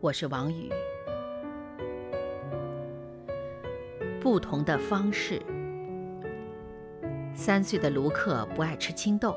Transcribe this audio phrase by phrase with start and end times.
[0.00, 0.70] 我是王宇。
[4.20, 5.42] 不同的方式。
[7.34, 9.34] 三岁的卢克不爱吃青豆，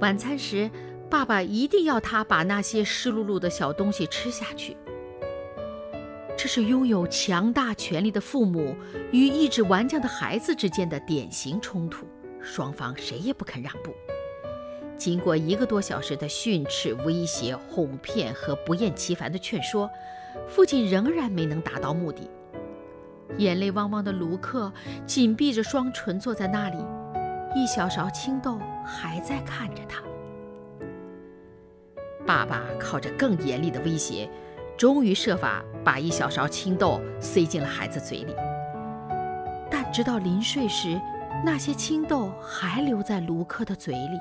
[0.00, 0.68] 晚餐时，
[1.08, 4.76] 爸爸一定要他把那些湿漉漉的小东西吃下去。
[6.36, 8.74] 这是拥有强大权力的父母
[9.12, 12.04] 与意志顽强的孩子之间的典型冲突，
[12.40, 13.94] 双方谁也不肯让步。
[15.02, 19.90] 经过一个多小时的训斥、威胁、哄骗和不厌其烦的劝说，
[20.46, 22.30] 父亲仍然没能达到目的。
[23.36, 24.72] 眼泪汪汪的卢克
[25.04, 26.76] 紧闭着双唇坐在那里，
[27.52, 30.04] 一小勺青豆还在看着他。
[32.24, 34.30] 爸爸靠着更严厉的威胁。
[34.78, 38.36] 终于设法把一小勺青豆塞进了孩子嘴里，
[39.68, 41.00] 但直到临睡时，
[41.44, 44.20] 那些青豆还留在卢克的嘴里。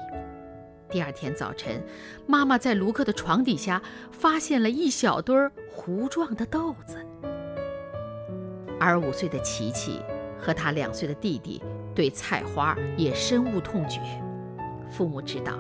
[0.92, 1.82] 第二天早晨，
[2.28, 5.36] 妈妈在卢克的床底下发现了一小堆
[5.70, 6.98] 糊状的豆子，
[8.80, 10.02] 而五岁的琪琪
[10.38, 11.64] 和他两岁的弟弟
[11.96, 14.00] 对菜花也深恶痛绝。
[14.92, 15.58] 父母知道。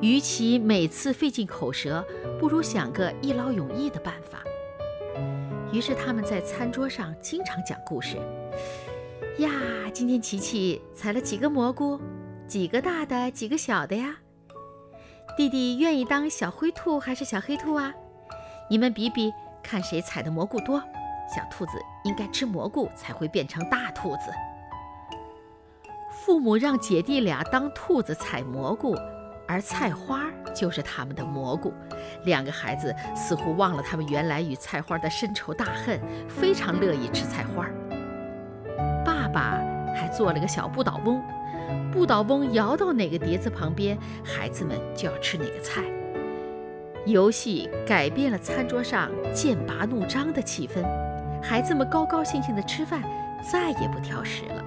[0.00, 2.04] 与其每次费尽口舌，
[2.38, 4.44] 不如想个一劳永逸的办法。
[5.72, 8.16] 于是他们在餐桌上经常讲故事。
[9.38, 9.50] 呀，
[9.92, 12.00] 今天琪琪采了几个蘑菇，
[12.46, 14.20] 几个大的，几个小的呀？
[15.38, 17.94] 弟弟愿意当小灰兔还是小黑兔啊？
[18.68, 20.80] 你们比比，看谁采的蘑菇多。
[21.32, 24.32] 小兔子应该吃蘑菇才会变成大兔子。
[26.10, 28.96] 父母让姐弟俩当兔子采蘑菇。
[29.46, 31.72] 而菜花就是他们的蘑菇，
[32.24, 37.64] 两个孩子似乎忘了他们原来与菜花的深仇大恨，非常乐意吃菜花。
[39.06, 39.62] 爸爸
[39.98, 41.20] 还做了个小不倒翁，
[41.90, 45.82] 不倒翁摇到哪个碟子旁边，孩子们就要吃哪个菜。
[47.06, 50.82] 游戏改变了餐桌上剑拔弩张的气氛，
[51.42, 53.02] 孩子们高高兴兴地吃饭，
[53.50, 54.64] 再也不挑食了。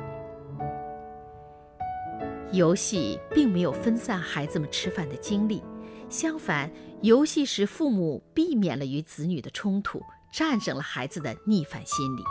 [2.52, 5.63] 游戏并没有分散孩子们吃饭的精力，
[6.09, 6.69] 相反，
[7.02, 10.02] 游戏使父母避免了与子女的冲突，
[10.34, 12.24] 战胜了孩子的逆反心理。